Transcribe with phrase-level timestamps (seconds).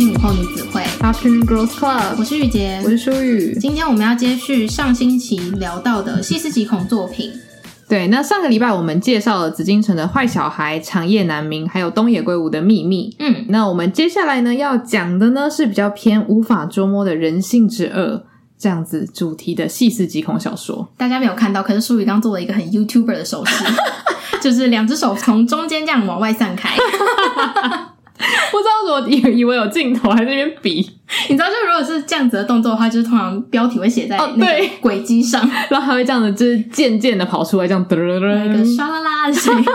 [0.00, 3.54] 听午后女子会 Afternoon Girls Club，我是玉洁，我是舒雨。
[3.60, 7.30] 今天我们要接续上星期聊到的细思极恐作品。
[7.86, 13.14] 对，那上个礼拜我们介绍了紫禁城的坏小孩、长夜难明，还有东野圭吾的秘密。
[13.18, 18.24] 嗯，那我们接下来呢要讲的呢是比较偏无法捉摸的人性之恶
[18.58, 20.88] 这样子主题的细思极恐小说。
[20.96, 23.64] 大家没有看到，可是舒雨刚做了一个很 YouTuber 的手势，
[24.40, 26.74] 就是两只手从中间这样往外散开。
[28.52, 30.78] 不知道怎么以以为有镜头，还在那边比。
[31.28, 39.64] 你知道，就如果是这样子的动作的话，就是通常标题会写在那个轨迹上，哦、 然后还会这样子，就是渐渐的跑出来，这样噔噔噔，一个唰啦啦的声音。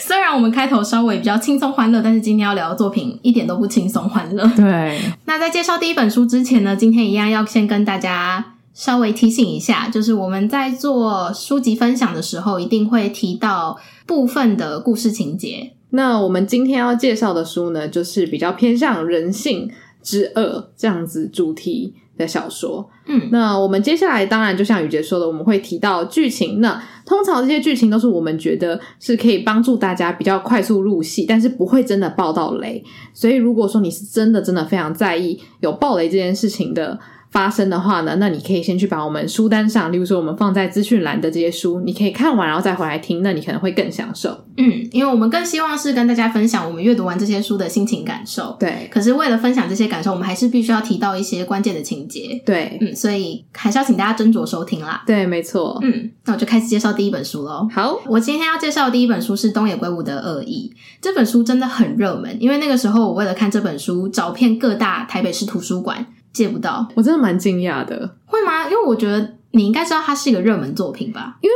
[0.00, 4.44] 虽然我们开头稍微比较轻松欢乐，但是今天要聊的作品一点都不轻松欢乐。
[4.56, 5.00] 对。
[5.26, 15.74] 那在介绍第一本书之前呢，今天一样要先跟大家稍微提醒一下，就是我们在做书籍分享的时候，一定会提到部分的故事情节。
[15.92, 19.70] 那我们今天要介绍的书呢，就是比较偏向人性
[20.02, 22.88] 之恶这样子主题的小说。
[23.06, 26.60] 嗯，那我们接下来当然就像雨杰说的，我们会提到剧情。
[26.60, 32.82] 那通常这些剧情都是我们觉得是可以帮助大家比较快速入戏，但是不会真的爆到雷。
[33.12, 36.98] 所以如果说你是真的真的非常在意有爆雷这件事情的
[37.32, 44.44] 发生的话呢，那你可以先去把我们书单上，例如说我们放在资讯栏的这些书，你可以看完然后再回来听，那你可能会更享受。
[44.58, 48.54] 嗯，因为我们更希望是跟大家分享我们阅读完这些书的心情感受。
[48.60, 52.38] 对，可是为了分享这些感受，我们还是必须要提到一些关键的情节。
[52.44, 55.02] 对，嗯，所以还是要请大家斟酌收听啦。
[55.06, 55.78] 对，没错。
[55.82, 57.66] 嗯，那我就开始介绍第一本书喽。
[57.72, 60.70] 好，我今天要介绍的第一本书是东野圭吾的《恶意》。
[61.00, 66.06] 这本书真的很热门，因为那个时候我为了看这本书，找遍各大台北市图书馆。
[66.32, 68.16] 借不到，我真的蛮惊讶的。
[68.26, 68.64] 会吗？
[68.64, 71.38] 因为我觉得你应该知道它是一个热门作品吧？
[71.40, 71.54] 因为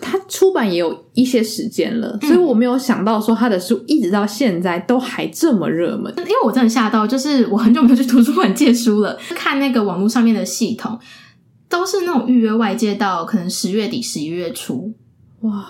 [0.00, 6.12] 它出版也有一些时间了，嗯，所以我没有想到说他的书一直到现在都还这么热门。
[6.18, 10.98] 因为我真的吓到，就是我很久没有去图书馆借书了， 看那个网络上面的系统，
[11.68, 14.92] 都是那种预约外借到可能十月底、十一月初，
[15.40, 15.66] 哇！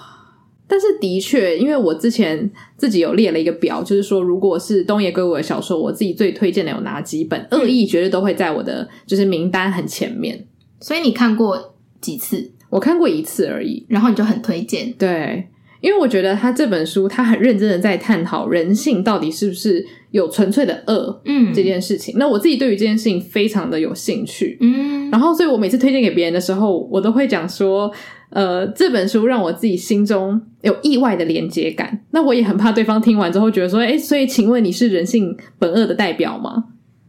[0.71, 10.47] 但是的确，因为我之前自己有列了一个表，就是说，如果是东野圭吾的小说，我自己最推荐的有哪几本，《恶意》绝对都会在我的就是名单很前面。
[10.79, 12.53] 所以你看过几次？
[12.69, 14.93] 我看过一次而已，然后你就很推荐。
[14.99, 15.49] 对，
[15.81, 22.17] 因为我觉得他这本书，他很认真的在探讨人性到底是不是有纯粹的恶，嗯，这件事情。
[22.19, 27.91] 那我自己对于这件事情非常的有兴趣，嗯，然后所以我每次推荐给别人的时候，我都会讲说。
[28.31, 32.05] 呃，这本书让我自己心中有意外的连接感。
[32.11, 36.65] 那我也很怕对方听完之后觉得说，哎，所以请问你是人性本恶的代表吗？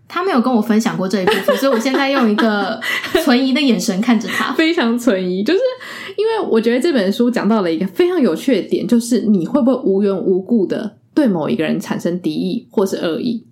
[0.07, 2.79] 他没有跟我分享过这一部分，所以我现在用一个
[3.23, 5.43] 存疑的眼神看着他，非常存疑。
[5.43, 5.59] 就是
[6.17, 13.45] 因为我觉得这本书讲到了一个非常有趣的点，就是你会不会无缘无故的对某一个人产生敌意或是恶意？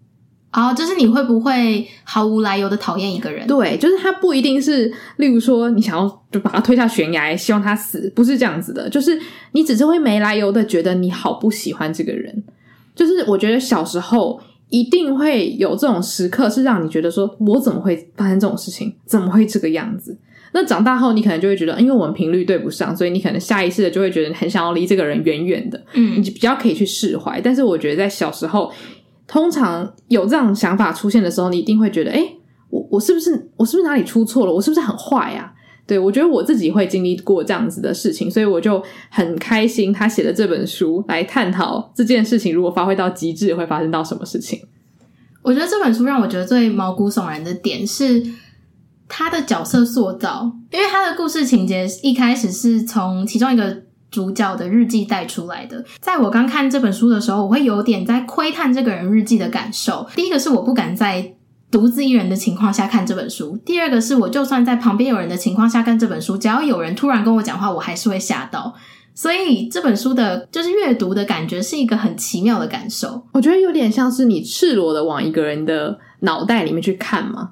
[0.58, 3.46] 哦，就是你会不会毫无来由的讨厌一个人？
[3.46, 8.90] 对，就是他不一定是，例如说你想要就把他推下悬崖，希望他死，不是这样子的。
[8.90, 9.20] 就是
[9.52, 12.44] 你只是会没来由的觉得你好不喜欢这个人。
[12.96, 18.96] 就是我觉得小时候一定会有这种时刻，是让你觉得说我怎么会发生这种事情？
[19.06, 20.18] 怎么会这个样子？
[20.54, 25.80] 那长大后你可能就会觉得，因为我们频率对不上，所以你可能下意识的就会觉得很想要离这个人远远的。
[25.94, 27.40] 嗯，你就比较可以去释怀。
[27.40, 28.74] 但是我觉得在小时候。
[29.28, 32.38] 通常有这样想法出现的时候，你一定会觉得，诶，
[32.70, 34.54] 我我是不是我是不是哪里出错了？
[34.54, 35.54] 我是不是很坏呀？
[35.86, 44.60] 对，我觉得我自己会经历过这样子的事情，所以我就很开心，他写的这本书来探讨这件事情，如果发挥到极致会发生到什么事情。
[45.42, 48.22] 我觉得这本书让我觉得最毛骨悚然的点是
[49.08, 53.87] 他的角色塑造，因为他的故事情节一开始是从其中一个。
[54.18, 60.08] 主角的日记带出来的，在我刚看这本书的时候，我会有点在窥探这个人日记的感受。
[60.16, 61.36] 第一个是我不敢在
[61.70, 68.74] 独自一人的情况下看这本书；第二个是我就算在旁边有人的情况下看这本书，只要有人突然跟我讲话，我还是会吓到。
[69.14, 73.22] 所以这本书的就是阅读的感觉是一个很奇妙的感受。
[73.34, 77.52] 我觉得有点像是你赤裸的往一个人的脑袋里面去看嘛。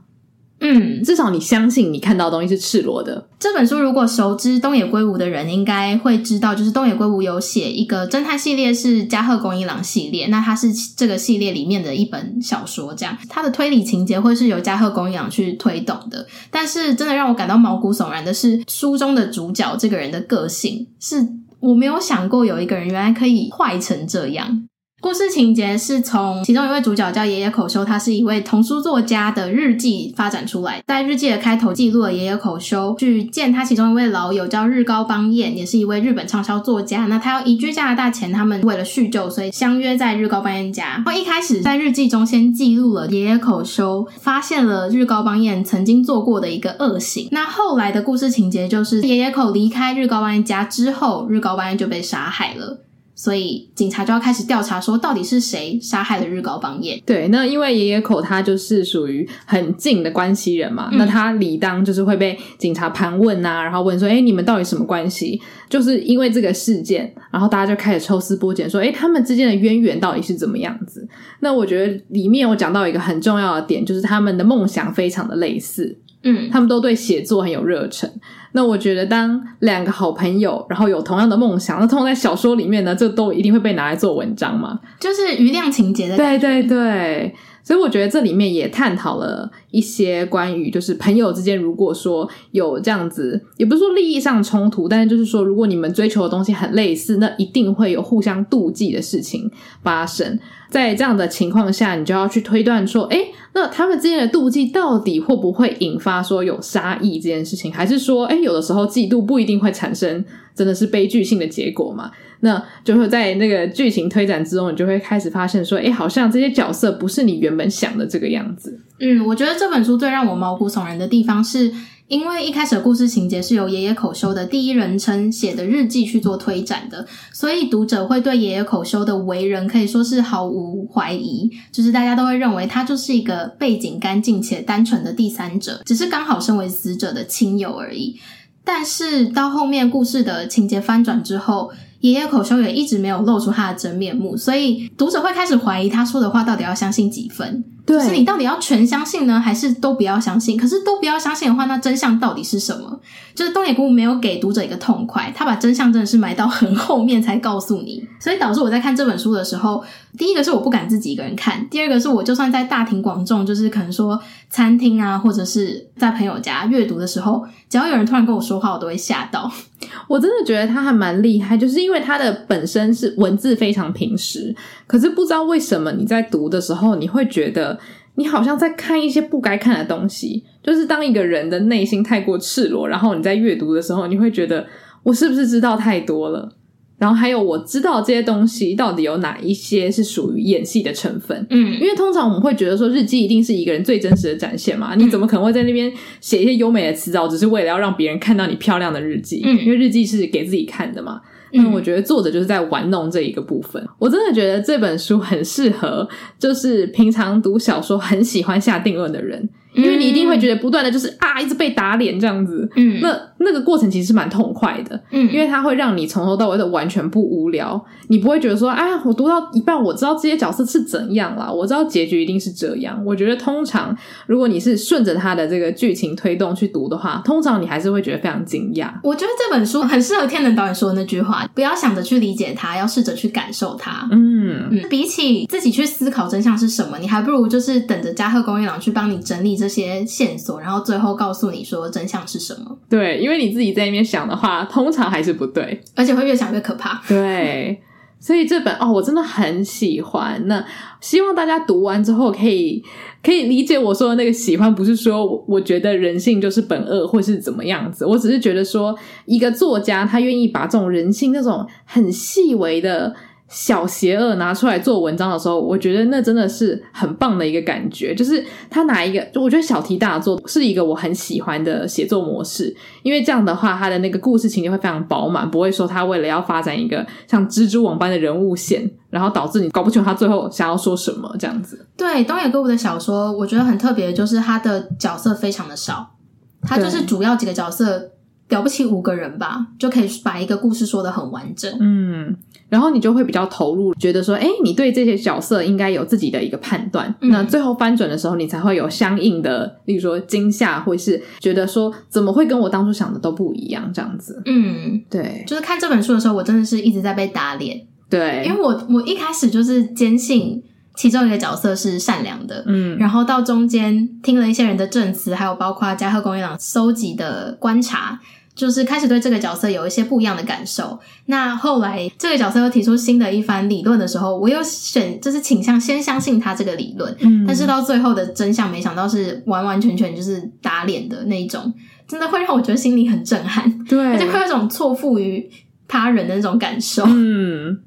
[0.68, 3.28] 嗯，至少你相信你看到的东西是赤裸的。
[3.40, 16.26] 这本书如果熟知东野圭吾的人，应该会知道，就是东野圭吾有写一个侦探系列是加贺恭一郎系列，那它是这个系列里面的一本小说，这样它的推理情节会是由加贺恭一郎去推动的。
[16.50, 21.24] 但是真的让我感到毛骨悚然的是，书中的主角这个人的个性，是
[21.60, 24.68] 我没有想过有一个人原来可以坏成这样。
[25.06, 30.82] 故事情节是从其中一位主角叫爷爷口修，他是一位童书作家的日记发展出来。
[30.88, 37.06] 在日记的开头记录了爷爷口修去见他其中一位老友叫日高邦彦，也是一位日本畅销作家。
[37.06, 40.96] 那他要移居加拿大前，他们为了叙旧，所以相约在日高邦彦家。
[40.96, 47.28] 然后一开始在日记中先记录了爷爷口修发现了日高邦彦曾经做过的一个恶行。
[47.30, 52.80] 那后来的故事情节就是爷爷口离开日高邦彦家之后，日高邦彦就被杀害了。
[53.16, 57.02] 所以警察就要开始调查，说到底是谁杀害了日高邦彦？
[57.06, 71.08] 对，那因为爷爷口他就是属于很近的关系人嘛，嗯、那他理当就是会被警察盘问啊，然后问说：“哎，你们到底什么关系？”就是因为这个事件，然后大家就开始抽丝剥茧，说：“哎，他们之间的渊源到底是怎么样子？”
[71.40, 75.98] 那我觉得里面我讲到一个很重要的点，就是他们的梦想非常的类似。
[76.28, 78.12] 嗯，他们都对写作很有热忱。
[78.56, 86.16] 那我觉得，当两个好朋友，然后有同样的梦想，那通常在小说里面呢，这都一定会被拿来做文章嘛，就是余量情节的。
[86.16, 99.52] 对对对，所以我觉得这里面也探讨了一些关于，就是朋友之间，如果说有这样子，也不是说利益上冲突，但是就是说，如果你们追求的东西很类似，那一定会有互相妒忌的事情
[99.84, 100.40] 发生。
[100.70, 107.72] 在这样的情况下，你就要去推断说，诶那他们之间的妒忌到底会不会引发说有杀意这件事情？
[107.72, 110.24] 还是说，诶有的时候嫉妒不一定会产生
[110.56, 112.12] 真的是悲剧性的结果嘛？
[112.42, 118.78] 那就会在那个剧情推展之中，你就会开始发现说，诶好像这些角色不是你原本想的这个样子。
[119.00, 121.74] 嗯，我觉得这这本书最让我毛骨悚然的地方是。
[122.08, 127.04] 因为一开始故事情节是由爷爷口修的第一人称写的日记去做推展的，
[127.34, 138.20] 所以读者会对爷爷口修的为人可以说是毫无怀疑，就是大家都会认为他就是一个背景干净且单纯的第三者，只是刚好身为死者的亲友而已。
[138.64, 141.72] 但是到后面故事的情节翻转之后，
[142.12, 147.64] 爷爷口修也一直没有露出他的真面目，所以读者会开始怀疑他说的话到底要相信几分。
[147.86, 150.58] 对，就是你到底要全相信呢，还是都不要相信？
[150.58, 153.00] 可是都不要相信的话，那真相到底是什么？
[153.36, 159.84] 就是东野圭吾没有给读者一个痛快，他把真相真的是埋到很后面才告诉你，所以导致我在看这本书的时候，
[160.18, 164.20] 第一个是我不敢自己一个人看，第二个是我就算在大庭广众，就是可能说
[164.50, 169.52] 餐厅啊，或者是在朋友家阅读的时候，只要有人突然跟我说话，我都会吓到。
[170.08, 174.56] 我真的觉得他还蛮厉害，就是因为他的本身是文字非常平实，
[174.88, 177.78] 可是不知道为什么你在读的时候，你会觉得
[178.16, 180.46] 你好像在看一些不该看的东西。
[180.64, 184.66] 就是当一个人的内心太过赤裸，然后你在阅读的时候，你会觉得
[185.04, 186.54] 我是不是知道太多了？
[186.98, 191.46] 然后还有，我知道这些东西到底有哪一些是属于演戏的成分？
[191.50, 199.42] 嗯，因为通常我们会觉得说日记一定是一个人最真实的展现嘛，你怎么可能会在那边写一些优美的词藻，只是为了要让别人看到你漂亮的日记？
[199.44, 201.22] 嗯，因为日记是给自己看的嘛。
[201.52, 203.82] 嗯，我觉得作者就是在玩弄这一个部分。
[203.98, 206.08] 我真的觉得这本书很适合，
[206.38, 209.50] 就是平常读小说很喜欢下定论的人。
[209.76, 223.02] 因为你一定会觉得不断的就是啊，一直被打脸这样子，嗯，那那个过程其实是蛮痛快的，嗯，因为它会让你从头到尾都完全不无聊，你不会觉得说，哎，我读到一半，我知道这些角色是怎样啦，我知道结局一定是这样。
[223.06, 223.96] 我觉得通常
[224.26, 228.90] 如果你是顺着它的这个剧情推动去读的话，通常你还是会觉得非常惊讶。
[229.04, 234.08] 我觉得这本书很适合天能导演说的那句话：不要想着去理解它，要试着去感受它。
[234.12, 239.65] 嗯嗯，比起自己去思考真相是什么，你还不如就是等着加贺恭一郎去帮你整理这。
[239.66, 242.78] 这些线索，然后最后告诉你说真相是什么？
[242.88, 247.02] 对，因为你自己在那边想的话，通常还是不对，而且会越想越可怕。
[247.08, 247.82] 对，
[248.20, 250.40] 所以这本哦，我真的很喜欢。
[250.46, 250.64] 那
[251.02, 252.84] 希望大家读完之后，可以
[253.24, 258.06] 可以理解我说的那个喜欢，不是说我觉得人性就是本恶，或是怎么样子。
[258.06, 258.96] 我只是觉得说，
[259.26, 263.16] 一个作家他愿意把这种人性那种很细微的。
[263.48, 268.14] 小邪恶拿出来做文章的时候，我觉得那真的是很棒的一个感觉。
[268.14, 281.86] 就是他拿一个，就我觉得小题大做是一个我很喜欢的写作模式，因为这样的话，他的那个故事情节会非常饱满，不会说他为了要发展一个像蜘蛛网般的人物线，然后导致你搞不清楚他最后想要说什么这样子。
[281.96, 286.16] 对，东野圭吾的小说，我觉得很特别，就是他的角色非常的少，
[286.64, 288.12] 他就是主要几个角色。
[288.48, 291.76] 了不起五个人吧，就可以把一个故事说的很完整。
[291.82, 292.38] 嗯，
[292.70, 297.14] 然后你就会比较投入，觉得说，哎，你对这些角色应该有自己的一个判断。
[297.22, 304.42] 嗯、那最后翻转的时候，你才会有相应的，例如说惊吓，或是觉得说，怎么会跟我当初想的都不一样这样子。
[304.46, 307.86] 嗯，对，就是看这本书的时候，我真的是一直在被打脸。
[308.10, 310.64] 对，因为我我一开始就是坚信。
[310.98, 318.18] 其中一个角色是善良的，嗯，然后到中间听了一些人的证词，还有包括加贺恭一郎搜集的观察，
[318.56, 320.98] 就是开始对这个角色有一些不一样的感受。
[321.26, 327.14] 那后来这个角色又提出新的一番理论的时候，我又选就是倾向先相信他这个理论。
[327.20, 331.74] 嗯，但是到最后的真相，没想到是完完全全就是打脸的那一种，
[332.08, 333.86] 真的会让我觉得心里很震撼。
[333.86, 335.50] 对，而且会有一种错付于
[335.88, 337.04] 他人的那种感受。
[337.08, 337.78] 嗯，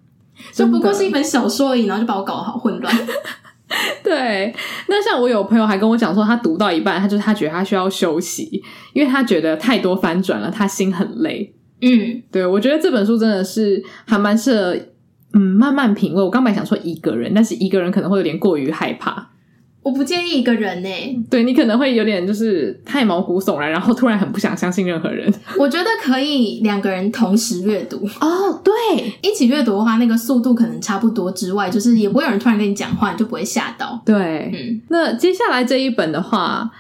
[0.53, 2.95] 就不过是一本小说而已，然后就把我搞得好混乱。
[4.03, 4.55] 对，
[4.89, 11.55] 那像我有朋友还跟我讲说，他读到一半，他就是他觉得他需要休息，因为他觉得太多翻转了，他心很累。
[11.81, 14.77] 嗯，对，我觉得这本书真的是还蛮适合，
[15.35, 16.23] 嗯，慢慢品味。
[16.23, 19.31] 我刚本来想说一个人，但是一个人可能会有点过于害怕。
[19.83, 25.33] 我不建议一个人呢、欸，对，你可能会有点就是太毛骨悚然，然后突然很不想相信任何人。
[25.59, 28.73] 我觉得可以两个人同时阅读哦，对，
[29.23, 34.01] 一起阅读的话，那个速度可能差不多之外，就是也不会有人突然跟你讲话，你就不会吓到。
[34.05, 36.71] 对，嗯，那接下来这一本的话。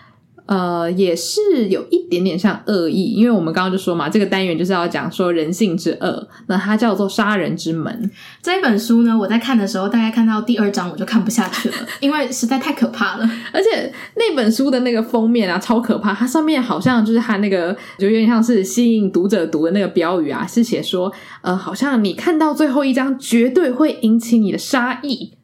[0.48, 8.10] 呃，也是有一点点像恶意，因为我们刚刚就说嘛，这个单元就是要讲说人性之恶，那它叫做杀人之门。
[8.42, 13.30] 这一本书呢，我在看的时候，大概看到第二章我就看不下去了，因为实在太可怕了。
[13.52, 21.12] 而且那本书的那个封面啊，超可怕，它上面好像就是它那个，就有点像是吸引读者读的那个标语啊，是写说，
[21.42, 25.34] 呃，好像你看到最后一章，绝对会引起你的杀意，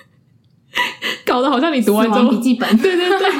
[1.24, 3.30] 搞得好像你读完之后笔记本，对 对对。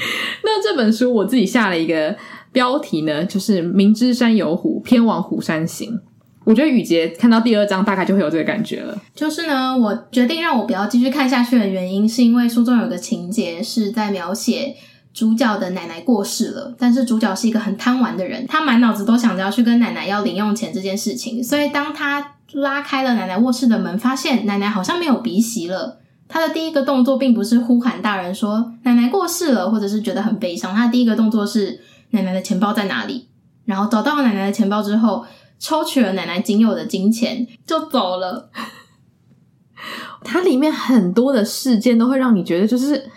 [0.44, 2.16] 那这本书我自己下了一个
[2.52, 6.00] 标题呢，就是“明知山有虎，偏往虎山行”。
[6.44, 8.98] 我觉得雨洁看到第二章，大概就会有这个感觉了。
[9.14, 14.74] 就是呢，我决定让我不要继续看下去的原因，是因为书中有个情节是在描写
[15.12, 21.44] 主角的奶奶过世了，但是主角是一个很贪玩的人，他满脑子都想着要去跟奶奶要零用钱这件事情。
[21.44, 25.98] 所以当他拉开了奶奶卧室的门，发现奶奶好像没有鼻息了。
[26.28, 30.74] 他的第一个动作并不是呼喊大人说奶奶过世了，或者是觉得很悲伤。
[30.74, 31.80] 他的第一个动作是
[32.10, 33.28] 奶奶的钱包在哪里？
[33.64, 35.24] 然后找到奶奶的钱包之后，
[35.58, 38.50] 抽取了奶奶仅有的金钱就走了。
[40.22, 43.10] 它里面很多的事件都会让你觉得就是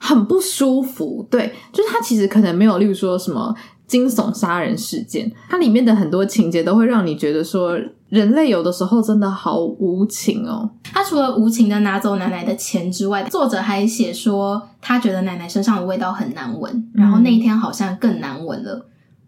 [0.00, 1.24] 很不舒服。
[1.30, 3.54] 对，就是它其实可能没有，例如说什么
[3.86, 7.78] 惊悚杀人事件，它里面的很多情节都会让你觉得说。
[8.10, 10.68] 人类有的时候真的好无情哦。
[10.82, 18.84] 他除了无情的拿走奶奶的钱之外，作者还写说他觉得奶奶身上的味道很难闻，嗯、然后那一天好像更难闻了。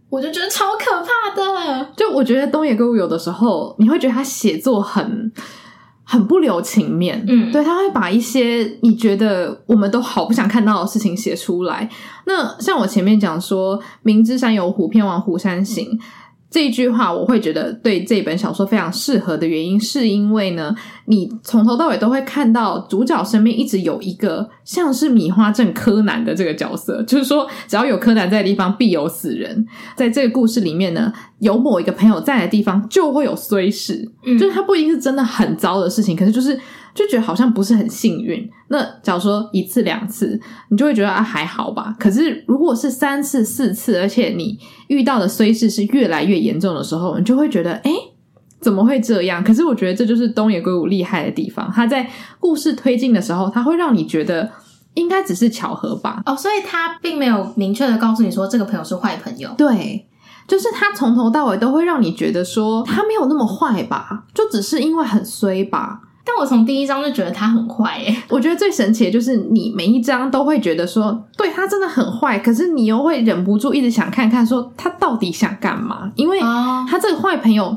[0.08, 1.92] 我就觉得超可怕的。
[1.96, 5.30] 就我觉得东野圭吾有的时候，你会觉得他写作很
[6.04, 7.25] 很不留情面。
[7.28, 11.88] 嗯，对，他会把一些你觉得我们都好不想看到的事情写出来。
[12.26, 15.88] 那像我前面讲说，明知山有虎，偏往虎山行。
[15.92, 15.99] 嗯
[16.52, 29.66] 这一句话，我会觉得对这本小说非常适合的原因，是因为呢，你从头到尾都会看到主角身边一直有一个像是米花镇柯南的这个角色，就是说，只要有柯南在的地方，必有死人。
[29.97, 36.59] 在这个故事里面呢，有某一个朋友在的地方，就会有衰事，嗯，就是他不一定是真的很糟的事情，可是就是。
[36.95, 38.47] 就觉得好像不是很幸运。
[38.69, 40.38] 那假如说一次两次，
[40.69, 41.97] 你就会觉得啊还好吧。
[41.99, 47.90] 可是如果是三次四次，而且你遇到的衰事是越来越严重的时候，你就会觉得诶，
[48.62, 49.42] 怎么会这样？
[49.42, 51.71] 可是我觉得这就是东野圭吾厉害的地方。
[51.75, 54.49] 他在故事推进的时候，他会让你觉得
[54.95, 56.23] 应该只是巧合吧。
[56.25, 59.50] 哦，所以他并没有明确的告诉你说这个朋友是坏朋友。
[59.59, 60.07] 对，
[60.47, 66.00] 就是他从头到尾都会让你觉得说他没有那么坏吧，就只是因为很衰吧。
[66.25, 77.76] 但我从第一章就觉得他很坏诶，我觉得最神奇的就是你每一章都会觉得说，对，他真的很坏，可是你又会忍不住一直想看看说他到底想干嘛，因为他这个坏朋友。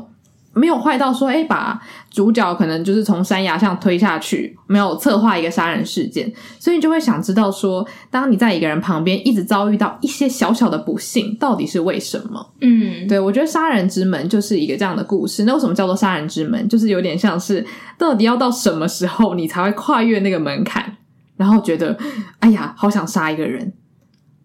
[0.56, 1.78] 没有坏到说，哎，把
[2.10, 12.54] 主角可能就是从山崖上推下去，没有策划一个杀人事件，所以你就会想知道说，当你在一个人旁边一直遭遇到一些小小的不幸，到底是为什么？
[12.62, 15.44] 嗯，对，我觉得杀人之门就是一个这样的故事。
[15.44, 16.66] 那为什么叫做杀人之门？
[16.68, 17.64] 就是有点像是
[17.98, 20.96] 到底要到什么时候你才会跨越那个门槛，
[21.36, 21.98] 然后觉得，
[22.38, 23.74] 哎呀，好想杀一个人。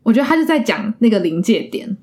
[0.03, 1.95] 我觉得他是在讲那个临界点，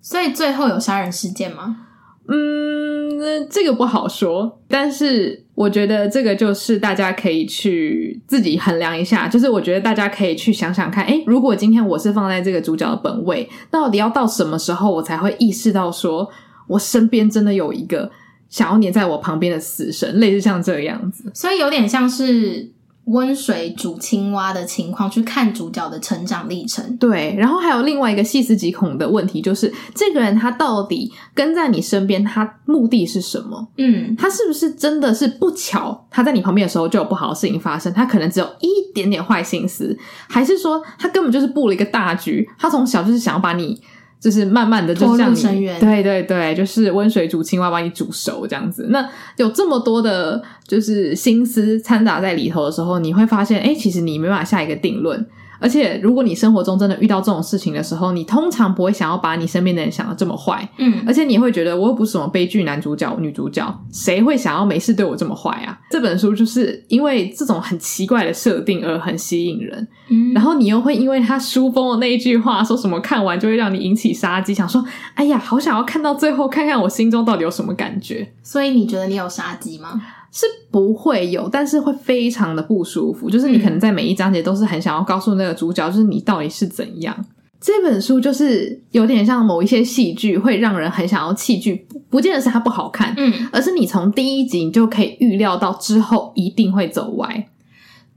[0.00, 1.78] 所以最后有杀人事件吗？
[2.26, 9.28] 嗯，这个不好说，但是我觉得这个就是大家可以去自己衡量一下。
[9.28, 16.28] 就是我觉得大家可以去想想看，诶，如果今天我是放在这个主角的本位，到底要到什么时候我才会意识到说，
[16.66, 18.10] 我身边真的有一个
[18.48, 21.30] 想要黏在我旁边的死神，类似像这个样子。
[21.34, 22.73] 所以有点像是。
[23.06, 27.34] 温水煮青蛙的情况去看主角的成长历程，对。
[27.38, 33.68] 然后还有另外一个细思极恐的问题，就是这个人他到底跟在你身边，他目的是什么？
[33.76, 37.92] 嗯，他是不是真的是不巧，他在你旁边的时候就有不好的事情发生？
[37.92, 39.96] 他可能只有一点点坏心思，
[40.28, 42.48] 还是说他根本就是布了一个大局？
[42.58, 43.80] 他从小就是想要把你
[44.24, 48.86] 就是慢慢的就像你对对对，就是温水煮青蛙把你煮熟这样子。
[48.88, 55.26] 那有这么多的，就是心思掺杂在里头的时候，你会发现，哎，其实你没办法下一个定论。
[55.64, 65.80] 而且，如果你生活中真的遇到这种事情的时候，你通常不会想要把你身边的人想的这么坏，嗯，而且你会觉得我又不是什么悲剧男主角、女主角，谁会想要没事对我这么坏啊？
[65.90, 78.34] 这本书就是因为这种很奇怪的设定而很吸引人，嗯，然后你又会因为他书封的那一句话，说什么看完就会让你引起杀机，想说，哎呀，好想要看到最后，看看我心中到底有什么感觉。
[78.42, 80.02] 所以你觉得你有杀机吗？
[80.34, 83.30] 是不会有，但是会非常的不舒服。
[83.30, 87.24] 就是你可能在每一章节都是很想要告诉那个主角，就是你到底是怎样。
[87.60, 91.86] 这本书就是有点像某一些戏剧，会让人很想要弃剧。
[92.10, 97.48] 不见得是它不好看，嗯，而是你从第一集你就可以预料到之后一定会走歪。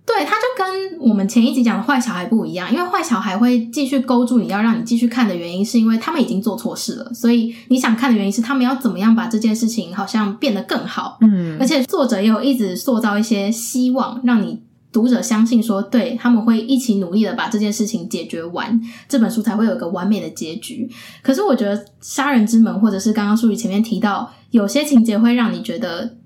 [0.07, 11.17] 对，他就跟我们前一集讲的坏小孩不一样，因为坏小孩会继续勾住你要让你继续看的原因，是因为他们已经做错事了，所以你想看的原因是他们要怎么样把这件事情好像变得更好。
[11.19, 20.89] 嗯，而且作者也有一直塑造一些希望，让你读者相信说，对，他们会一起努力的把这件事情解决完，这本书才会有一个完美的结局。
[21.21, 26.16] 可是我觉得《杀人之门》或者是刚刚书里前面提到，有些情节会让你觉得。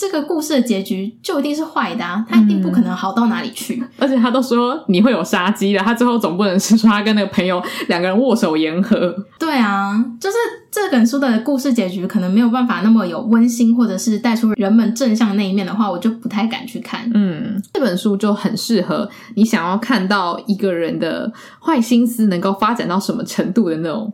[0.00, 3.76] 这个故事的结局就一定是坏的啊，他一定不可能好到哪里去。
[3.82, 9.14] 嗯、而且他都说你会有杀机的，他最后总不能是说他跟那个朋友两个人握手言和。
[9.38, 10.36] 对啊，就是
[10.70, 17.02] 这本书的故事结局可能没有办法那么有温馨，或者是带出人们正向那一面的话，我就不太敢去看。
[17.12, 21.30] 嗯，这本书就很适合你想要看到一个人的
[21.60, 24.10] 坏心思能够发展到什么程度的那种。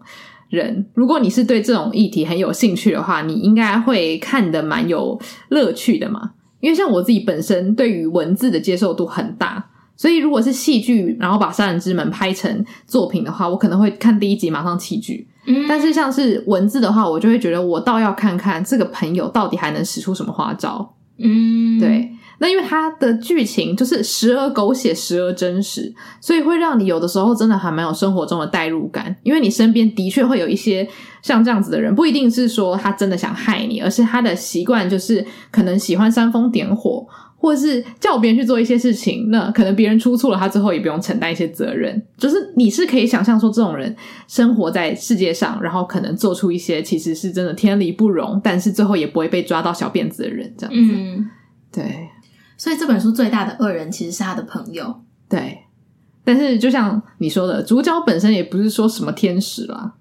[0.48, 6.32] 人，如果你是对这种议题很有兴趣的话，你应该会看的蛮有乐趣的嘛。
[6.60, 9.64] 因为像我自己本身对于文字的接受度很大，
[9.96, 15.28] 所以如果是戏剧，然后把《杀人之门》拍成作品的话，我可能会看第一集马上弃剧。
[15.46, 20.94] 嗯，但是像是文字的话，我就会觉得我倒要看看这个朋友到底还能使出什么花招。
[21.18, 22.10] 嗯，对。
[22.38, 29.14] 那因为它的剧情就是时而狗血，时而真实，所以会让你有的时候真的还蛮有生活中的代入感。
[29.22, 30.86] 因为你身边的确会有一些
[31.22, 37.06] 像这样子的人，不一定是说他真的想害你，而是他的习惯就是可能喜欢煽风点火，
[37.38, 39.30] 或者是叫别人去做一些事情。
[39.30, 42.00] 那可能别人出错了，他之后也不用承担一些责任。
[42.18, 43.96] 就是你是可以想象说，这种人
[44.28, 51.24] 生活在世界上，然后可能做出一些其实是真的天理不容，但是最后也不会被抓到小辫子的人，这样子。
[51.72, 52.08] 对。
[52.56, 55.58] 所以这本书最大的恶人其实是他的朋友，对。
[56.24, 59.92] 但是就像你说的，主角本身也不是说什么天使啦。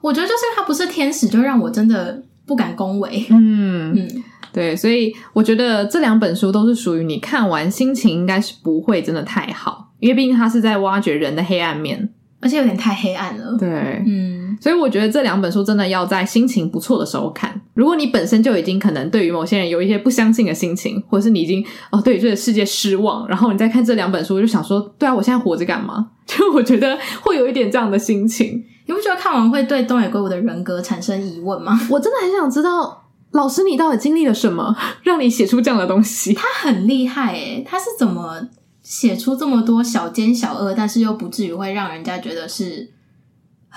[0.00, 3.26] 我觉得就是他不是天使，就让我真的不敢恭维。
[3.30, 4.08] 嗯嗯，
[4.52, 4.74] 对。
[4.74, 12.08] 所以我觉得这两本书都是属于你看完心情应该是不会真的太好，因为毕竟他是在挖掘人的黑暗面。
[12.40, 13.68] 而且有点太黑暗了，对，
[14.06, 17.60] 嗯，所以我觉得这两本书真的要在心情不错的时候看。
[17.74, 26.08] 如果你本身就已经可能对于某些人有一些不相信的心情，或者是你已经哦对于这个世界失望，然后你再看这两本书，就想说，对啊，我现在活着干嘛？
[26.26, 28.64] 就我觉得会有一点这样的心情。
[28.86, 31.78] 你不觉得看完会对东野圭吾的人格产生疑问吗？
[31.90, 36.32] 我真的很想知道，老师你到底经历了什么， 让你写出这样的东西？
[36.32, 38.48] 他很厉害诶，他是怎么？
[38.82, 42.88] 写出这么多小奸小恶，但是又不至于会让人家觉得是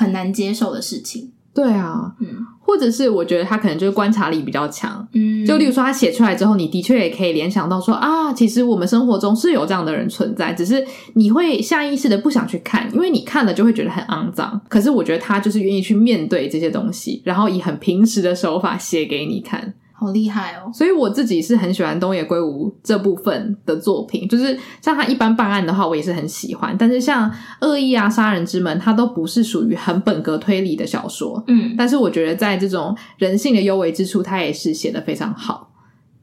[0.02, 1.32] 很难接受的事情。
[1.54, 2.28] 对啊，嗯，
[2.62, 10.82] 或者是我觉得他可能就是观察力比较强，嗯，就例如说他写出来之后，你的确也可以联想到说啊，其实我们生活中是有这样的人存在，只是
[11.16, 14.62] 你会下意识的不想去看，因为你看了就会觉得很肮脏。
[14.70, 19.74] 可是我觉得他就是愿意去面对这些东西，然后以很平实的手法写给你看。
[20.02, 20.72] 好厉害哦！
[20.74, 26.76] 所以我自己是很喜欢东野圭吾这部分的作品，就是像他一般办案的话，我也是很喜欢。
[26.76, 27.30] 但是像
[27.62, 31.44] 《恶意》啊、《杀人之门》，它都不是属于很本格推理的小说。
[31.48, 35.71] 嗯，但是我觉得在这种人性的幽微之处，他也是写的非常好。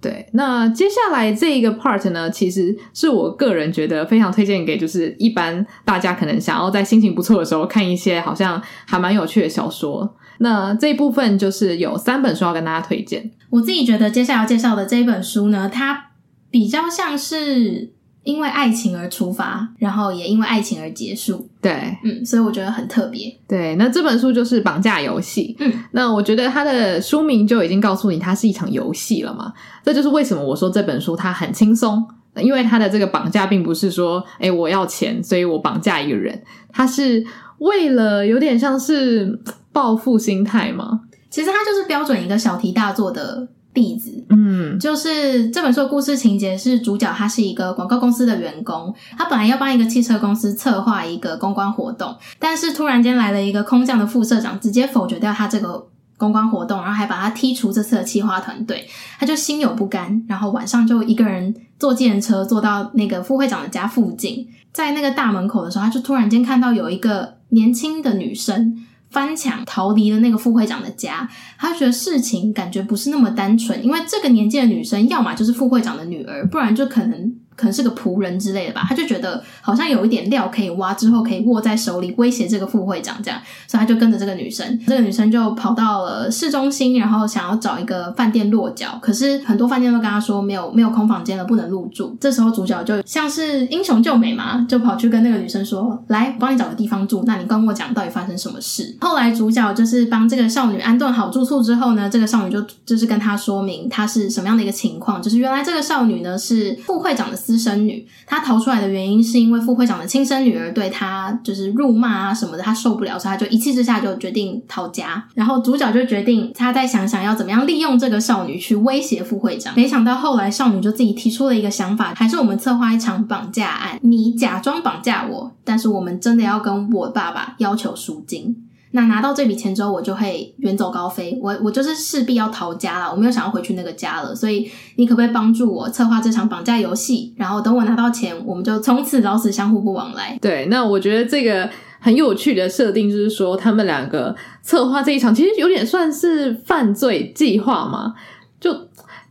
[0.01, 10.17] 对，那接下来这一个 part 呢，其实是我个人觉得非常推荐给，就是一般大家可能想要在心情不错的时候看一些好像还蛮有趣的小说。
[10.39, 13.29] 那这一部分就是有三本书要跟大家推荐。
[13.51, 16.11] 我自己觉得接下来要介绍的这一本书呢，它
[16.49, 17.93] 比较像是
[18.29, 21.49] 因为爱情而出发，然后也因为爱情而结束。
[21.63, 21.73] 对，
[22.05, 23.35] 嗯，所以我觉得很特别。
[23.49, 25.57] 对，那这本书就是《绑架游戏》。
[25.65, 29.51] 嗯，那我觉得它的书名就已经告诉你，它是一场游戏了嘛。
[29.83, 37.25] 这就是为什么我说这本书它很轻松，因为它的这个绑架并不是说，诶，我要钱，所以我绑架一个人，它是
[37.61, 39.41] 为了有点像是
[39.73, 41.01] 报复心态嘛。
[41.31, 44.13] 其实它就是标准一个小题大做的例子。
[44.31, 55.87] 嗯，就是这本书的故事情节是主角他是一个广告公司的员工，他本来要帮一个汽车公司策划一个公关活动，但是突然间来了一个空降的副社长，直接否决掉他这个
[56.17, 58.87] 公关活动，然后还把他踢出这次的企划团队，
[59.19, 68.85] 他就心有不甘，然后晚上就一个人坐计程车坐到那个副会长的家附近，在那个大门口的时候，他就突然间看到有一个年轻的女生。
[69.11, 77.35] 翻墙逃离了那个副会长的家，他觉得事情感觉不是那么单纯，因为这个年纪的女生，要么就是副会长的女儿，不然就可能。
[77.59, 92.17] 可能是个仆人之类的吧，他就觉得好像有一点料可以挖，之后可以握在手里威胁这个副会长这样，所以他就跟着这个女生，这个女生就跑到了市中心，然后想要找一个饭店落脚，可是很多饭店都跟他说没有没有空房间了，不能入住。
[92.21, 107.37] 这时候主角就像是英雄救美嘛，就跑去跟那个女生说：“来，我帮你找个地方住，那你跟我讲到底发生什么事。”后来主角就是帮这个少女安顿好住宿之后呢，这个少女就就是跟他说明她是什么样的一个情况，就是原来这个少女呢是副会长的。
[107.49, 115.25] 私生女，她逃出来的原因是因为副会长的亲生女儿对她就是辱骂啊什么的，她受不了，所以她就一气之下就决定逃家。
[115.35, 119.73] 然后主角就决定，他再想想要怎么样利用这个少女去威胁副会长。
[119.75, 128.68] 没想到后来少女就自己提出了一个想法，还是我们策划一场绑架案，你假装绑架我，但是我们真的要跟我爸爸要求赎金。
[128.93, 131.39] 那拿到这笔钱之后，我就会远走高飞。
[131.43, 134.35] 我我就是势必要逃家了，我没有想要回去那个家了。
[134.35, 137.35] 所以你可不可以帮助我策划这场绑架游戏？
[137.37, 140.39] 然后等我拿到钱，我们就从此老死相互不往来。
[140.41, 141.69] 对，那我觉得这个
[142.01, 148.15] 很有趣的设定就是说，他们两个策划这一场，其实有点算是犯罪计划嘛，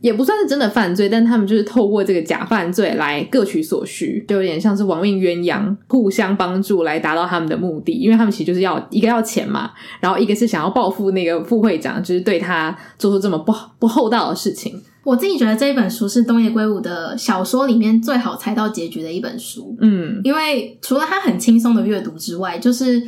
[0.00, 7.92] 也不算是真的犯罪，但他们就是透过这个假犯罪来各取所需，就有点像是亡命鸳鸯，互相帮助来达到他们的目的。
[7.92, 14.80] 因为他们其实就是要一个要钱嘛，然后一个是想要报复那个副会长，就是对他做出这么不不厚道的事情。
[15.04, 19.76] 我自己觉得这一本书是东野圭吾的小说里面最好猜到结局的一本书。
[19.80, 23.02] 嗯，因为除了它很轻松的阅读之外，就是。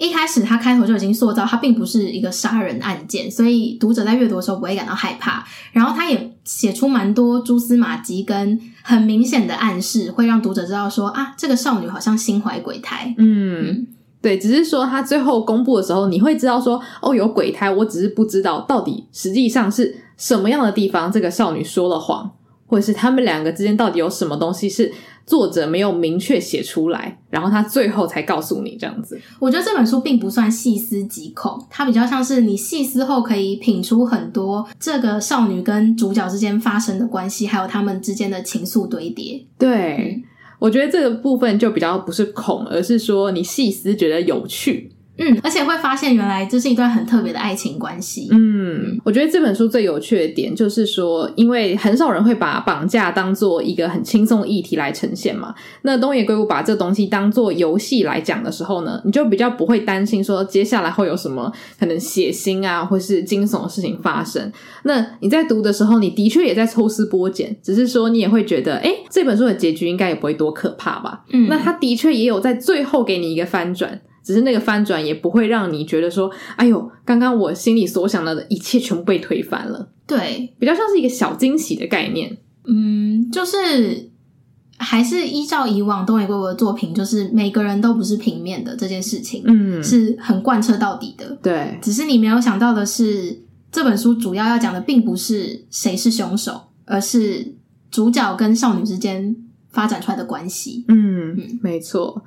[0.00, 5.44] 一开始他开头就已经塑造，他并不是一个杀人案件，所以读者在阅读的时候不会感到害怕。
[5.72, 13.14] 然后他也写出蛮多蛛丝马迹跟很明显的暗示，会让读者知道说啊，这个少女好像心怀鬼胎。
[13.18, 13.86] 嗯，
[14.22, 22.30] 对，只是说他最后公布的时候，你会知道说哦，有鬼胎，我只是不知道到底实际上是什么样的地方，这个少女说了谎，
[22.70, 24.90] 或者是他们两个之间到底有什么东西是。
[25.26, 29.20] 作者没有明确写出来，然后他最后才告诉你这样子。
[29.38, 39.40] 我觉得这本书并不算细思极恐，它比较像是你细思后可以品出很多这个少女跟主角之间发生的关系，还有他们之间的情愫堆叠。
[39.56, 40.22] 对，嗯，
[40.58, 44.90] 我觉得这个部分就比较不是恐，而是说你细思觉得有趣。
[45.20, 48.28] 嗯，而且会发现原来这是一段很特别的爱情关系。
[48.30, 55.54] 嗯，我觉得这本书最有趣的点就是说，因为很少人会把绑架当做一个很轻松的议题来呈现嘛。
[55.82, 64.50] 那东野圭吾把这东西当做游戏来讲的时候呢，你就比较不会担心说接下来会有什么可能血腥啊或是惊悚的事情发生。
[64.84, 71.24] 那你在读的时候，你的确也在抽丝剥茧，只是说你也会觉得，诶，这本书的结局应该也不会多可怕吧？
[71.30, 74.00] 嗯，那他的确也有在最后给你一个翻转。
[74.30, 79.88] 只是那个翻转也不会让你觉得说，哎呦，刚刚我心里所想到的一切全部被推翻了。
[80.06, 82.38] 对，比较像是一个小惊喜的概念。
[82.64, 84.08] 嗯，就是
[84.76, 91.36] 还是依照以往东野圭吾的作品，就是每个人都不是平面的这件事情，嗯，是很贯彻到底的。
[91.42, 93.36] 对，只是你没有想到的是，
[93.72, 97.56] 这本书主要要讲的并不是谁是凶手，而是
[97.90, 99.34] 主角跟少女之间
[99.70, 100.84] 发展出来的关系。
[100.86, 102.22] 嗯，嗯，没错。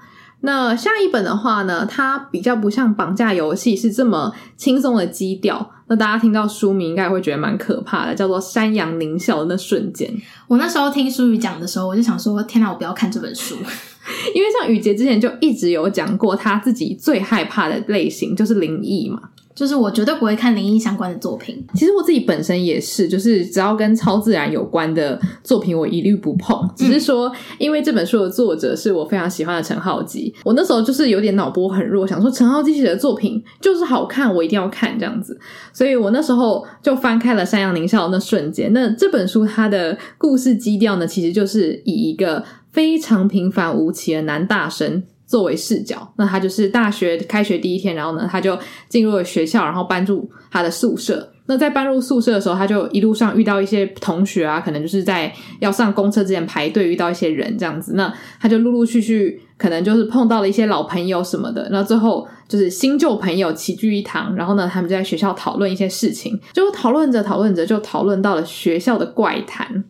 [0.45, 5.71] 那下一本的话呢，它比较不像绑架游戏是这么轻松的基调。
[5.87, 10.09] 那大家听到书名应该会觉得蛮可怕的，叫做《山羊狞笑的那瞬间》。
[10.47, 13.55] 我那时候听书宇讲的时候，我就想说：天哪，我不要看这本书，
[14.35, 19.21] 因为像雨杰之前就一直有讲过，他自己最害怕的类型就是灵异嘛。
[19.55, 21.63] 就是我绝对不会看灵异相关的作品。
[21.73, 26.69] 其实我自己本身也是，就是只要跟超自然有关的作品，我一律不碰。
[26.75, 35.39] 只是说，因为这本书的作者是我非常喜欢的陈浩基，我那时候就是有点脑波很弱，想说陈浩基写的作品就是好看，我一定要看这样子。
[35.71, 38.69] 所以我那时候就翻开了《山羊獰笑的那瞬间》。
[38.73, 45.03] 那这本书它的故事基调呢，其实就是以一个非常平凡无奇的男大生。
[45.33, 46.07] 作为视角。
[46.15, 48.55] 那他就是大学开学第一天，然后呢，他就
[48.87, 51.27] 进入了学校，然后搬入他的宿舍。
[51.47, 57.93] 那在搬入宿舍的时候，他就一路上遇到一些同学啊，可能就是在要上公车之前排队遇到一些人这样子。
[57.95, 61.67] 那他就陆陆续续可能就是碰到了一些老朋友什么的。
[61.71, 69.83] 那最后就是新旧朋友齐聚一堂，然后呢，他们就在学校讨论一些事情，就讨论着讨论着就讨论到了学校的怪谈，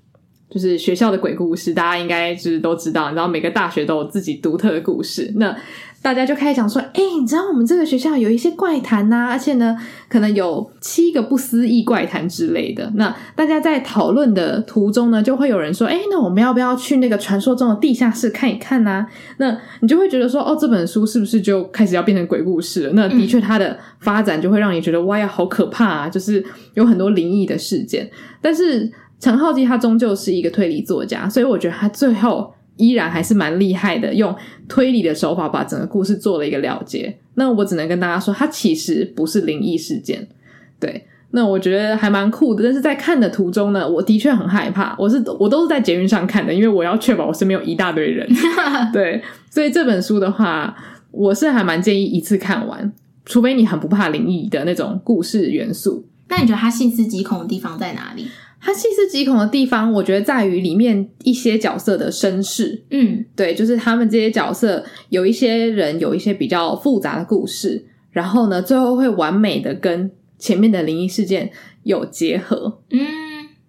[0.53, 1.73] 就是学校的鬼故事。
[1.73, 5.31] 大家应该就是都知道，然后每个大学都有自己独特的故事。
[5.37, 5.55] 那
[6.01, 9.73] 大家就开始讲说，哎、你知道我们这个学校有一些怪谈呐、而且呢，
[10.09, 12.91] 可能有七个不思议怪谈之类的。
[12.95, 19.07] 那大家在讨论的途中呢，就会有人说，哎、那我们要不要去那个传说中的地下室看一看呢、啊？
[19.37, 22.93] 那你就会觉得说，哦，这本书是不是就开始要变成鬼故事了？
[22.93, 26.09] 那的确，它的发展就会让你觉得，哇呀，好可怕啊！
[26.09, 28.11] 就是有很多灵异的事件。
[28.41, 28.91] 但是
[29.23, 32.53] 陈浩基他终究是一个推理作家，所以我觉得他最后。
[32.75, 34.35] 依然还是蛮厉害的，用
[34.67, 37.15] 推理的手法把整个故事做了一个了结。
[37.35, 40.27] 那我只能跟大家说，它其实不是灵异事件。
[40.79, 42.63] 对，那我觉得还蛮酷的。
[42.63, 44.95] 但是在看的途中呢，我的确很害怕。
[44.97, 48.27] 我是我都是在捷运上看的，因为我要确保我身边有一大堆人。
[48.91, 50.75] 对，所以这本书的话，
[51.11, 52.91] 我是还蛮建议一次看完，
[53.23, 56.07] 除非你很不怕灵异的那种故事元素。
[56.29, 58.25] 那你觉得它细思极恐的地方在哪里？
[58.63, 62.81] 它细思极恐的地方，我觉得在于里面一些角色的身世。
[62.91, 71.51] 嗯，对，就是他们这些角色有一些人有一些比较复杂的故事，然后呢，最后会完美的跟前面的灵异事件
[71.83, 72.79] 有结合。
[72.89, 73.22] 嗯。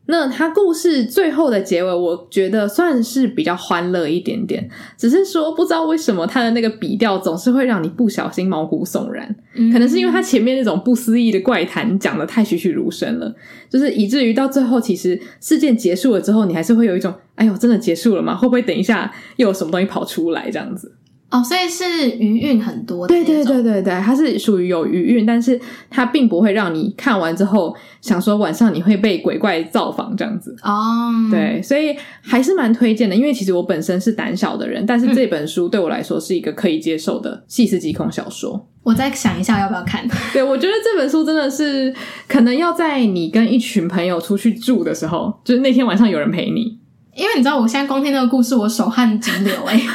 [0.07, 4.69] 那他故事最后的结尾，我觉得算是比较欢乐一点点。
[4.99, 9.35] 只是说，不知道为什么他的那个笔调总是会让你不小心毛骨悚然。
[9.55, 13.35] 嗯，可能是因为他前面那种不思议的怪谈讲的太栩栩如生了，
[13.71, 18.37] 就是以至于到最后，其实事件结束了之后，你还是会有一种，哎呦，真的结束了吗？
[18.37, 20.93] 会不会等一下又有什么东西跑出来这样子？
[21.35, 23.13] 哦，所以是余韵很多的。
[23.13, 30.55] 对对对对对，它是属于有余韵，但是它并不会让你看完之后想说晚上你会被鬼怪造访这样子。
[30.63, 38.69] 哦，对，所以还是蛮推荐的，因为其实我本身是胆小的人，但是这本书对我来说是一个可以接受的细思极恐小说。
[38.85, 40.07] 我再想一下要不要看。
[40.33, 41.93] 对，我觉得这本书真的是
[42.29, 46.79] 可能要在你跟一群朋友出去住的时候，就是那天晚上有人陪你，
[47.17, 49.89] 因为你知道我现在光听那个故事，我手汗直流哎、欸。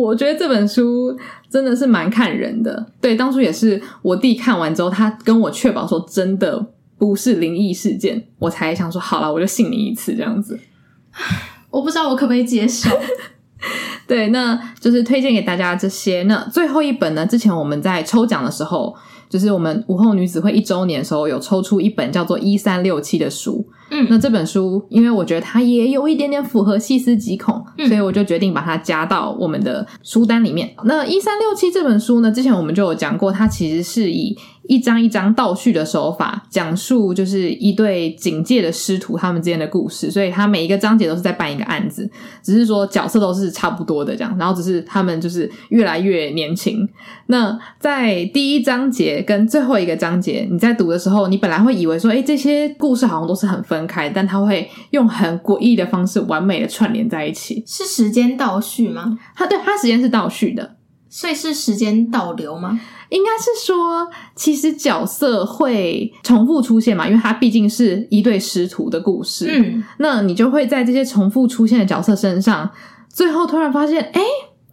[0.00, 1.16] 我觉得这本书
[1.50, 2.86] 真的是蛮看人的。
[3.00, 10.58] 对，当初也是我弟看完之后，他跟我确保说真的不是灵异事件，我才想说好了，我就信你一次这样子。
[11.70, 12.88] 我不知道我可不可以接受。
[14.06, 16.22] 对，那就是推荐给大家这些。
[16.22, 17.26] 那最后一本呢？
[17.26, 18.94] 之前我们在抽奖的时候，
[19.28, 23.68] 就是我们午后女子会一周年的时候，有抽出一本叫做《一三六七》的书。
[23.90, 30.74] 嗯，那这本书，因为我觉得它也有一点点符合细思极恐，嗯，所以我就决定把它加到我们的书单里面。
[30.84, 40.10] 那一三六七这本书呢，之前我们就有讲过，它其实是以一张一张倒叙的手法讲述，就是一对警戒的师徒他们之间的故事。
[40.10, 42.08] 所以它每一个章节都是在办一个案子，
[42.42, 46.86] 只是说角色都是差不多的这样，然后只是他们就是越来越年轻。
[47.28, 53.77] 那在第一章节跟最后一个章节，你在读的时候，你本来会以为说，哎，这些故事好像都是很分。
[53.78, 57.62] 分开，但他会用很诡异的方式完美的串联在一起。
[57.66, 59.18] 是时间倒叙吗？
[59.34, 60.76] 他对他时间是倒叙的，
[61.08, 62.78] 所以是时间倒流吗？
[63.10, 69.48] 应该是说，其实角色会重复出现嘛，因为他毕竟是一对师徒的故事。
[69.50, 72.70] 嗯，那你就会在这些重复出现的角色身上，
[73.08, 74.20] 最后突然发现，哎，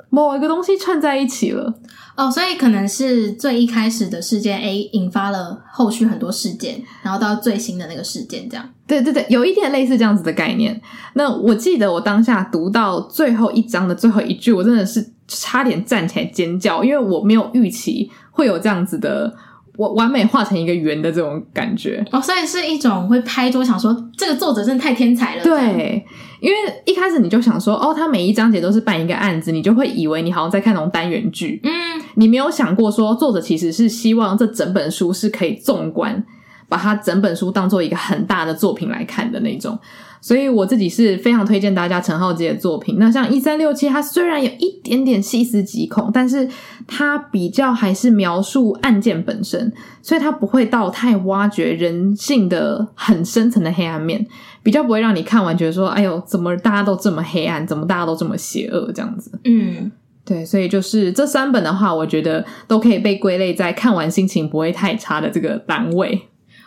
[0.09, 1.79] 某一个东西串在一起了。
[2.15, 8.69] 哦，所以可能是最一开始的事件 A 引发了后续很多事件，然后到最新的那个事件，这样。
[8.87, 10.79] 对对对，有一点类似这样子的概念。
[11.13, 19.33] 那我记得我当下读到最后一章的最后一句，我真的是差点站起来尖叫，因为我没有预期会有这样子的。
[19.77, 25.43] 我完美画成一个圆的这种感觉哦，所以是一种会拍桌想说这个作者真的太天才了。
[25.43, 26.05] 对，
[26.39, 31.59] 因为一开始你就想说哦，他每一章节都是办一个案子，你就会以为你好像在看那种单元剧。
[31.63, 31.71] 嗯，
[32.15, 36.23] 你没有想过说作者其实是希望这整本书是可以纵观，
[36.69, 39.77] 把它整本书当做一个很大的作品来看的那种。
[40.25, 42.95] 所以我自己是非常推荐大家陈浩基的作品。
[42.97, 46.49] 那像一三六七，它虽然有一点点细思极恐，但是
[46.87, 54.25] 它比较还是描述案件本身，所以它不会到太挖掘人性的很深层的黑暗面，
[54.63, 59.39] 比较不会让你看完觉得说，哎呦，怎么大家都这么黑暗，怎么大家都这么邪恶这样子。
[59.43, 59.91] 嗯，
[60.25, 66.19] 对，所以就是这三本的话，我觉得都可以被归类在看完心情不会太差的这个单位。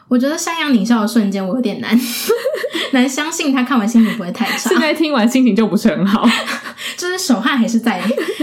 [0.09, 1.99] 我觉得山羊獰笑的瞬间，我有点难
[2.93, 4.71] 难相信他看完心情不会太差。
[4.71, 6.27] 现在听完心情就不是很好，
[6.97, 8.03] 就是手汗还是在。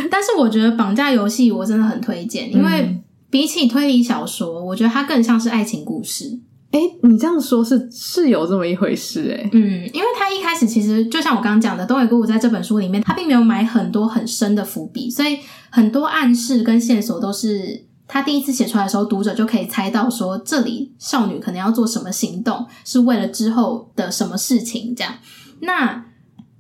[0.09, 6.39] 但是我觉得绑架游戏我真的很推荐，因为比起推理小说，我觉得它更像是爱情故事。
[6.71, 25.13] 哎，你这样说是是有这么一回事哎，嗯，因为他一开始其实就像我刚刚讲的，东野圭吾在这本书里面，他并没有埋很多很深的伏笔，所以很多暗示跟线索都是他第一次写出来的时候，读者就可以猜到说这里少女可能要做什么行动，是为了之后的什么事情这样。
[25.61, 26.05] 那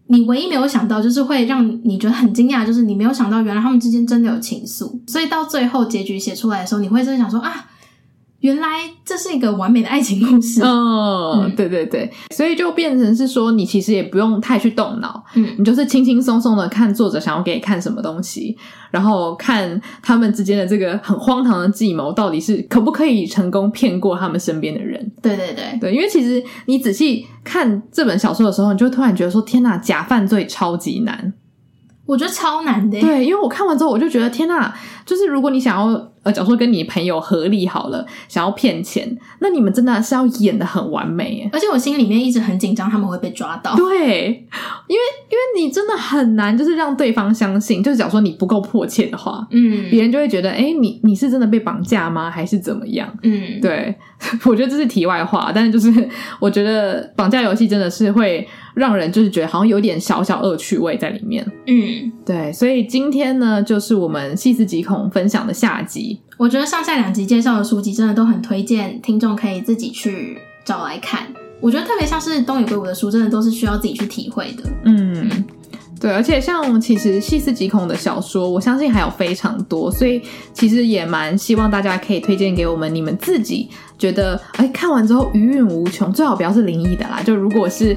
[0.07, 7.67] 你唯一没有想到，就是会让你觉得很惊讶，就是你没有想到原来他们之间真的有情愫，所以到最后结局写出来的时候，你会真的想说啊。
[8.45, 8.67] 原来
[9.03, 10.61] 这是一个完美的爱情故事。
[10.61, 18.55] 哦，嗯、对对对，所以就变成是说，你其实也不用太去动脑，嗯，你就是轻轻松松的看作者想要给你看什么东西，
[18.91, 25.11] 然后看他们之间的这个很荒唐的计谋到底是可不可以成功骗过他们身边的人。
[25.23, 31.33] 对对对对，因为其实你仔细看这本小说的时候，你就突然觉得说，天哪，假犯罪超级难。
[32.05, 33.01] 我觉得超难的。
[33.01, 34.71] 对，因为我看完之后，我就觉得天哪，
[35.03, 36.11] 就是如果你想要。
[36.25, 41.49] 呃，假如说跟你朋友合力好了，想要骗钱，那你们真的是要演得很完美耶。
[41.53, 43.75] 而且我心里面一直很紧张，他们会被抓到。
[43.75, 44.45] 对，
[44.87, 47.83] 因为因为你真的很难，就是让对方相信。
[47.83, 52.31] 就是假如说你不够迫切的话，嗯，别人就会觉得，哎，你你是真的被绑架吗？
[52.31, 53.07] 还是怎么样？
[53.21, 53.93] 嗯，对，
[54.45, 56.09] 我觉得这是题外话，但是就是
[56.39, 61.43] 我觉得绑架游戏真的是会让人就是觉得好像有点小小恶趣味在里面。
[61.65, 66.19] 嗯，对，所以今天呢，就是我们细思极恐分享的下集。
[66.37, 71.25] 我觉得上下两集介绍的书籍真的都很推荐，听众可以自己去找来看。
[71.61, 74.63] 我觉得特别像是东野圭吾的书，真的都是需要自己去体会的。
[74.83, 75.45] 嗯，
[75.97, 80.21] 对，而且像其实细思极恐的小说，我相信还有非常多，所以
[80.53, 87.95] 其实也蛮希望大家可以推荐给我们，你们自己觉得哎看完之后余韵无穷，最好不要是灵异的啦，就如果是。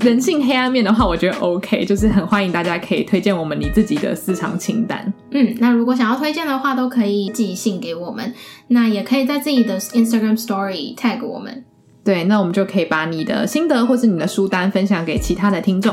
[0.00, 5.12] 人性黑暗面的话，我觉得 OK，就是很欢迎大家可以推荐我们你自己的私藏清单。
[5.30, 8.32] 嗯，那如果想要推荐的话，都可以寄信给我们，
[8.68, 11.64] 那也可以在自己的 Instagram Story tag 我们。
[12.04, 15.92] 对，那我们就可以把你的心得或是你的书单分享给其他的听众。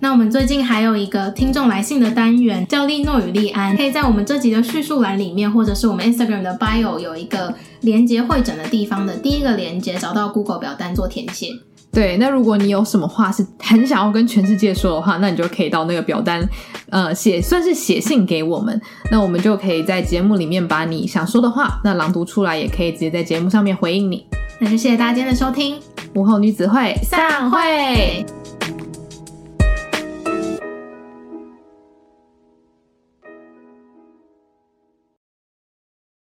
[0.00, 11.48] 那我们最近还有一个听众来信的单元，叫利诺与利安，可以在我们这集的叙述栏里面，或者是我们 Instagram 的 Bio 有一个连接会诊的地方的第一个连接，找到 Google 表单做填写。
[11.94, 16.46] 对，那如果你有什么话是很想要跟全世界说的话，那你就可以到那个表单，
[16.90, 18.80] 呃，写算是写信给我们，
[19.12, 24.26] 那我们就可以在节目里面把你想说的话，那朗读出来，也可以直接在节目上面回应你。
[24.58, 25.78] 那就谢谢大家今天的收听，
[26.14, 28.43] 午后女子会散会。